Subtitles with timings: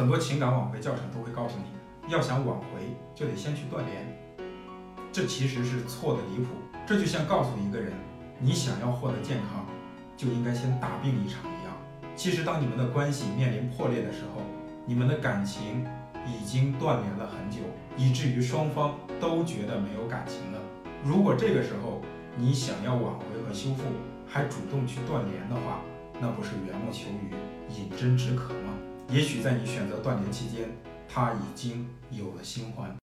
[0.00, 3.98] 很多情感挽回教程都会告诉你，要想挽回，就得先去断联。
[5.12, 6.54] 这其实是错的离谱。
[6.86, 7.92] 这就像告诉一个人，
[8.38, 9.66] 你想要获得健康，
[10.16, 11.76] 就应该先大病一场一样。
[12.16, 14.40] 其实，当你们的关系面临破裂的时候，
[14.86, 15.86] 你们的感情
[16.26, 17.58] 已经断联了很久，
[17.98, 20.58] 以至于双方都觉得没有感情了。
[21.04, 22.00] 如果这个时候
[22.38, 23.82] 你想要挽回和修复，
[24.26, 25.82] 还主动去断联的话，
[26.18, 27.34] 那不是缘木求鱼、
[27.68, 28.69] 饮鸩止渴吗？
[29.12, 30.68] 也许在你选择断联期间，
[31.08, 32.96] 他已经有了新欢。